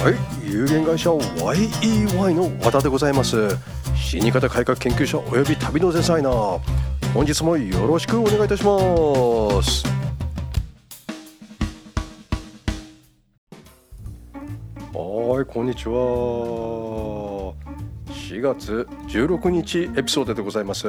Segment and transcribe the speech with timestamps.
[0.00, 0.14] はい
[0.50, 3.36] 有限会社 YEY の和田でございます。
[3.94, 6.58] 死に方改革研究者および旅のデザイナー。
[7.12, 8.78] 本日もよろしくお願いいたしま
[9.62, 9.84] す。
[14.94, 15.92] はいこんにちは。
[18.08, 20.86] 4月16日エピソードでございます。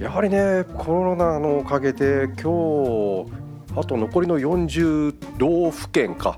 [0.00, 3.30] やはりねコロナのおかげで今日
[3.76, 6.36] あと残りの40道府県か。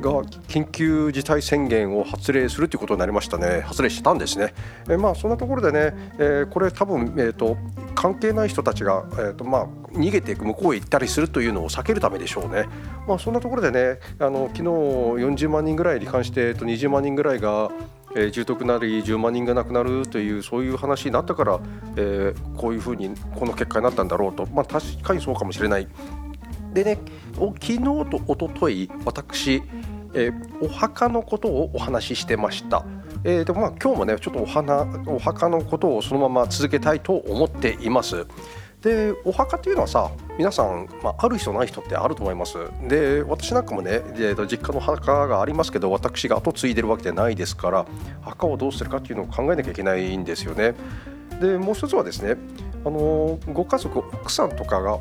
[0.00, 3.62] が緊急事態宣言を発令するということになりましたね。
[3.62, 4.54] 発令したんですね、
[4.88, 7.56] えまあそんなところでね、えー、これ多分、えーと、
[7.94, 12.66] 関係ない人たちが、えーとまあ、逃げていく向こうへ行ったりするというのを避けるためでしょうね、
[13.06, 17.70] まあ、そんなところでねあの昨日40万人ぐらい罹患して、えー、と20万人ぐらいが
[18.16, 21.60] えー、重篤なり10万人が亡くなるというそういう話になったから、
[21.96, 25.88] えー、こういうふうにこの結果になったんだろうと、まあ、確かにそうかもしれない。
[26.74, 26.98] でね
[27.34, 29.62] 昨日と一昨日私
[30.14, 32.84] えー、お墓のことをお話ししてました。
[33.24, 38.26] えー、でもまあ今日もねちょっとお花お墓のことをそのまま続けたいと思っています。
[38.80, 47.86] でお墓っていうのはさ皆さん、まあ、ある人ない人ってあると思いますで私なんかもね、えー、実家の墓がありますけど私が後継いでるわけではないですから
[48.20, 50.74] 墓をどうするかっていうのを考えなきゃいけないんですよね
[51.40, 52.36] でもう一つはですね
[52.84, 54.98] あのご家族奥さんとかが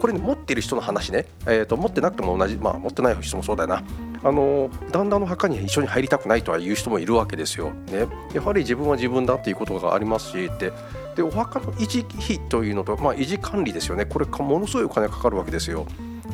[0.00, 3.82] これ、ね、持っている人の話ね、えーと、持ってなくても同じ、まあ、持ってない人もそうだよな。
[4.24, 7.70] あの旦那の墓に一緒に入りたくないとは言う人もいるわけですよ。
[7.90, 10.72] ね、やはり自分は自分だっていうことがありますしって。
[11.14, 14.04] でお墓の維持費というのと、まあ、維持管理ですよね。
[14.04, 15.86] これものすごいお金がかかるわけですよ。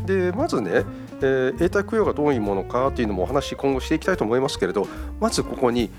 [0.06, 0.84] でまずね、
[1.20, 4.86] えー、永代供養がどういうものかっていうのもお話今後していきたいと思いますけれど
[5.20, 5.90] まずここに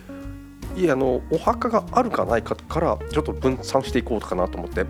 [0.75, 4.85] いやあのお墓があるかないかからちょっと分散していこうかなと思って。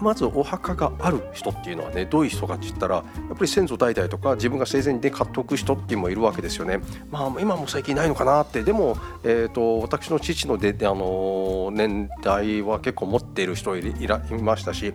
[0.00, 3.04] まずお墓がある人っていうのはねどういう人かって言ったらやっ
[3.36, 6.80] ぱり先祖代々とか自分が生前にね買っておく人っていうのもいるわけですよね。
[7.10, 8.62] まあ今も最近ないのかなって。
[8.62, 14.94] でも、えーと、私の父ので、あの年代は結構持っている人いらいましたし。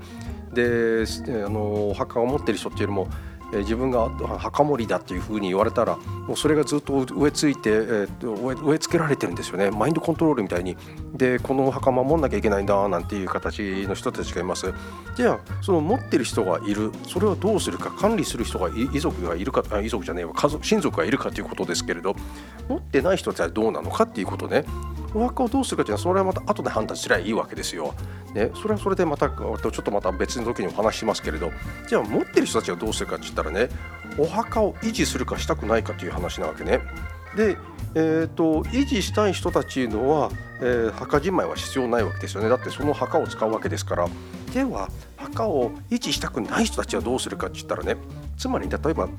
[0.54, 1.04] で、
[1.46, 3.08] あのお墓を持っている人っていうのも
[3.60, 9.72] 自分が墓守だっていうふうに言われたらもうそれがずっと植え付いて、えー、植え付けられてるんですよね。
[9.72, 10.76] マインドコントロールみたいに。
[11.14, 14.74] でこの墓守んなきゃいけないんだなんていう形の人たちがいます。
[15.16, 16.92] じゃあその持ってる人がいる。
[17.08, 17.92] それをどうするか。
[17.92, 20.34] 管理する人が遺族がいるか遺族じゃねえわ。
[20.34, 22.16] 家族親族がいるかということですけれど
[22.68, 24.66] 持ってない人たちはどうなのかっていうことね。
[25.16, 27.94] お墓をどうするかっていうのはそれはまた後で判断すればいいわけですよ。
[28.34, 31.52] ね、それはそれでまたちょっとまた別の時にお話しますけれど
[31.88, 33.70] じゃあ持ってる人たちはどうするかって言ったらね
[34.18, 36.82] お墓を維持するかしたくないかという話なわけね。
[37.38, 37.58] で、
[37.96, 40.32] えーと、維持したい人たちのは、
[40.62, 44.08] えー、墓じまいは必要ないわけですよねだってその墓を使うわけですから
[44.54, 47.98] では墓を維持したくない人たちはどうするかって言ったらね
[48.38, 49.10] つまり例えば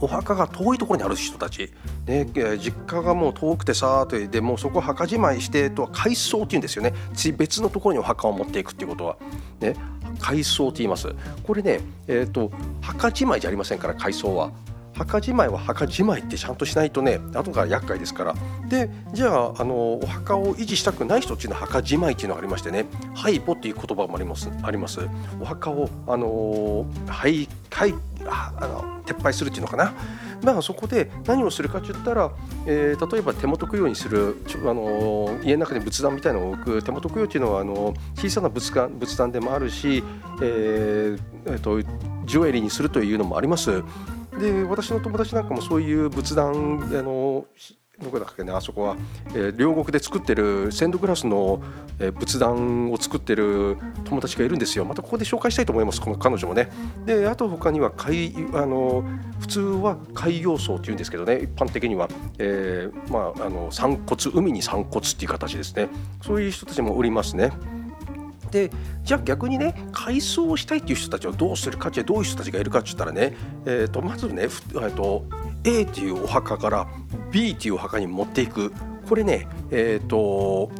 [0.00, 1.72] お墓が遠いところにある人たち、
[2.06, 2.26] ね、
[2.58, 6.92] 実家がもう遠くてさとでもうそこ墓じまいしてとは改装っていうんですよね。
[7.36, 9.16] 別のところにお墓を持っていくっていうことは、
[9.60, 9.74] ね、
[10.20, 11.14] 改装って言います。
[11.42, 14.50] これね、えーと、墓じまいじゃありませんから改装は。
[14.96, 18.34] 墓じまいは墓じまいってちゃんとしないとね後から厄介ですから。
[18.68, 22.86] でじゃああのお墓を維持したくない人っていうのは墓じまいっていうのがありましてね。
[23.14, 24.50] ハイポっていう言葉もあります。
[24.62, 25.00] あります。
[25.40, 27.94] お墓をあのはいはい
[28.26, 29.94] あの撤廃するっていうのかな、
[30.42, 32.32] まあ、そこで何をするかって言ったら、
[32.66, 36.82] えー、例えば手元供養にするあの家の中に仏壇みたいなのを置く。
[36.82, 40.02] 手元供養っていうのはあの小さな仏壇仏壇でもあるし、
[40.42, 43.82] えーえーと、ジュエリーにするというのもあります。
[44.38, 47.46] で私の友達なんかもそういう仏壇あの
[47.98, 48.96] どこだっけねあそこは、
[49.30, 51.62] えー、両国で作ってるセンドグラスの、
[51.98, 54.84] えー、仏壇を作ってる友達がいるんですよ。
[54.84, 56.68] またここで紹介したいと思いますこの彼女もね。
[57.06, 59.02] であと他には海あの
[59.40, 62.08] 普通は海洋層っていうんですけどね一般的には、
[62.38, 65.88] えー、まああの散骨海に散骨っていう形ですね。
[66.22, 67.50] そういう人たちもおりますね。
[68.56, 68.70] で
[69.02, 73.36] じゃあ逆にね改装したいっていう人たちをどうするかってどういう人たちがいるかって言ったらね、
[73.66, 75.24] えーと、まずね、えーと
[75.64, 76.86] A っていうお墓から
[77.32, 78.72] B っていうお墓に持っていく
[79.08, 80.70] これねえっ、ー、と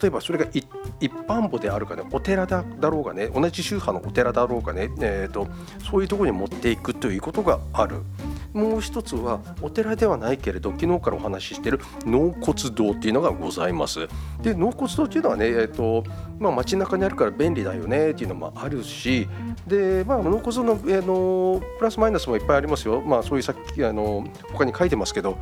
[0.00, 0.66] 例えばそれが一
[1.12, 5.48] 般墓であるかねお寺だろうがね同じ宗派のお寺だろうがね、えーと、
[5.88, 8.02] そういうとこに持っていくということがある。
[8.54, 14.08] もう一つはお寺ではないけれど昨日からお話ししている納骨堂っていうのがございます。
[14.40, 16.04] で納骨堂っていうのはね、えーと
[16.38, 19.28] まあ、街中にあるから便利だよねっていうのもあるし
[19.66, 25.36] で、まあ、納骨堂の,、えー、のプラスマイナスもいっぱいありますよ、まあ、そういうさっきあの他に書いてますけど。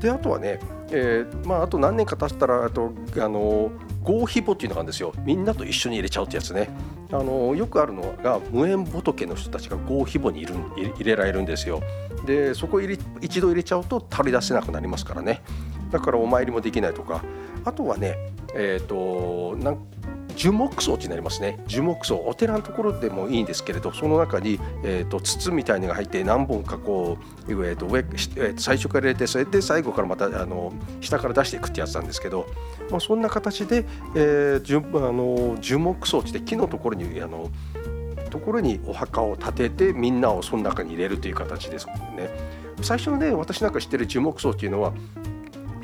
[0.00, 0.58] であとはね、
[0.90, 3.70] えーまあ、あと何年か経ったらあとあの
[4.02, 5.12] 合皮墓っていうのがあるんですよ。
[5.24, 6.70] みんなと一緒に入れちゃうってやつね。
[7.12, 11.82] あのよくあるのが無縁仏の人たちが合肥母にいる入れられるんですよ。
[12.24, 15.42] でそこ入れ一度入れちゃうと垂れ出せなくなりますからね
[15.90, 17.24] だからお参りもできないとか
[17.64, 18.16] あとはね
[18.54, 19.78] えっ、ー、となん
[20.42, 27.16] 樹木葬になりますね樹木葬お寺のところでもいいんですけれどその中に、えーと、筒みたいのが入って何本かこ
[27.46, 32.48] う、えーと上えー、と最初から入れてそれで最後からまたあの下から出していくってやつなんですけど、
[32.90, 33.84] まあ、そんな形で、
[34.16, 34.80] えー、樹あ
[35.12, 37.48] の樹木葬地で木のところにあの
[38.28, 42.30] ところにお墓を建ててみんなをその中に入れるという形ですね。
[42.80, 44.92] 最初のね私なんか知ってる樹木葬っていうのは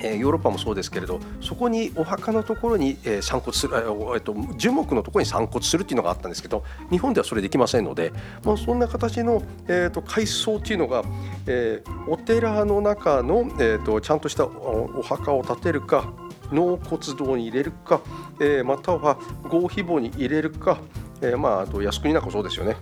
[0.01, 8.13] え、ヨーロッパもそうですけれどそこにお墓のところに、え、散骨する、えー、と樹木のところに散骨するっていうのがあったんですけど日本ではそれできませんので、
[8.45, 11.03] まあ、そんな形の、えーと、改装っていうのが、
[11.47, 16.13] えー、お寺の中の、えーと、ちゃんとしたお墓を建てるか
[16.53, 18.01] 納骨堂に入れるか、
[18.41, 20.79] えー、または合皮墓に入れるか、
[21.21, 22.77] えー、まああと靖国なんかそうですよね。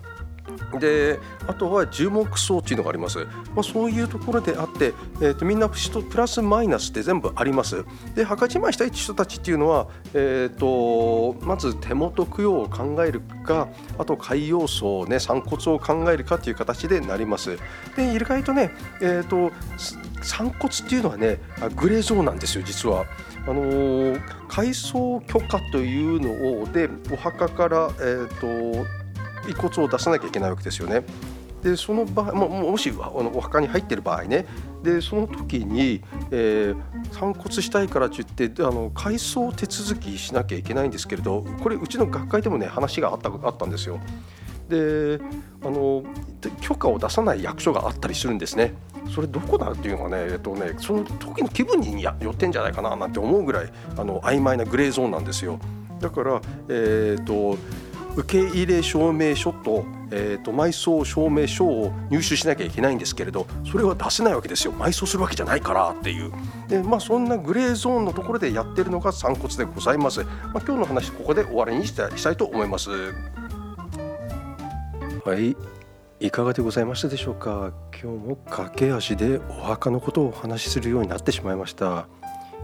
[0.78, 3.24] であとは樹木葬っていうのがあります、
[3.54, 7.84] まあ、そういうところであって、えーと、みんなプラスマイナスって全部あります。
[8.14, 13.68] で墓じまいしたい人たちっていうのは、えーと、まず手元供養を考えるか
[13.98, 17.58] あと海洋層ね散骨を考えるかっていう形でなります。
[17.96, 18.70] で意外とね、
[19.00, 19.52] えーと、
[20.22, 21.38] 散骨っていうのはね
[21.76, 23.04] グレーゾーンなんですよ実は。
[23.48, 29.05] あのー、改装許可というのをでお墓から、えーと
[29.48, 31.04] 遺骨を出さなきゃいけないわけですよね。
[31.62, 34.46] でその場合ももしお墓に入ってる場合ね
[34.84, 36.00] でその時に、
[36.30, 43.98] えー、散骨したいからって言ってあの改装手続きしなきゃいけないんですけれどこれうちの学会でもね話があったあったんですよ。
[44.68, 45.20] で
[45.64, 46.04] あの
[46.60, 48.74] 許可を出さない役所があったりするんですね。
[49.12, 55.58] それどこだっていうのがね,、えっとねその時の気分によってんじゃないかななんて思うぐらいあの曖昧なグレーゾーンなんですよ。
[56.00, 57.56] だから、えーと
[58.16, 64.72] 受け入れ証明書と,、えーと、埋葬証明書を入手しなきゃいけないんですけれどそれは出せないわけですよ。
[64.72, 66.32] 埋葬するわけじゃないからっていう。
[66.68, 72.90] で、まあ、そんなグレーゾーンのところでやってるのが散骨でございます、まあ、今日の話ここで終わりにしたしたいと思います。
[75.24, 75.56] はい。
[76.18, 77.72] いかがでございましたでしょうか？
[77.92, 82.08] 今日も駆け足でお墓のことをお話しするようになってしまいました。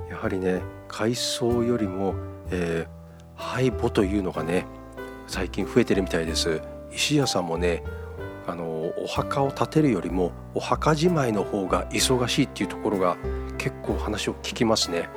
[0.09, 2.15] やはりね海藻よりも、
[2.51, 4.65] えー、廃墓というのがね
[5.33, 6.61] 最近増えてるみたいです
[6.93, 7.83] 石屋さんもね
[8.47, 13.17] あのお墓を建てるよりもお墓じまいの方が忙しいっていうところが
[13.57, 15.09] 結構話を聞きますね。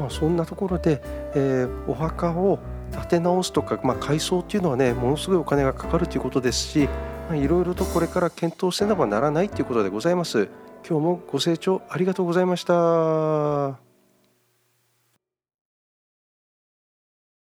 [0.00, 1.00] まあ、そんなところで、
[1.34, 2.58] えー、お墓を
[2.92, 6.88] 建て直すとか、まあ、改装っていうのはねものすごいお金がかかるということですし
[7.32, 10.48] いろいろとこれから検討せねばならないということでございます。
[10.88, 13.91] 今日もご清聴ありがとうございました。